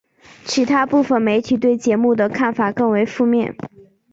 [0.45, 3.55] 其它部分媒体对节目的看法更为负面。